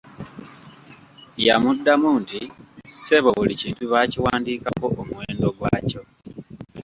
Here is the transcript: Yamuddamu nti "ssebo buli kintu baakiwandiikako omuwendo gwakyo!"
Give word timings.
Yamuddamu 1.45 2.09
nti 2.21 2.39
"ssebo 2.89 3.29
buli 3.37 3.53
kintu 3.61 3.83
baakiwandiikako 3.91 4.87
omuwendo 5.01 5.47
gwakyo!" 5.57 6.01